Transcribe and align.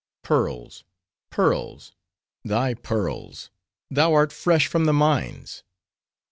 "Pearls, 0.23 0.83
pearls! 1.29 1.91
thy 2.43 2.73
pearls! 2.73 3.51
thou 3.91 4.15
art 4.15 4.31
fresh 4.33 4.65
from 4.65 4.85
the 4.85 4.93
mines. 4.93 5.61